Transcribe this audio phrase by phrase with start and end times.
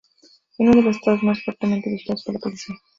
[0.49, 2.75] Es uno de los Estados más fuertemente vigilados por la policía.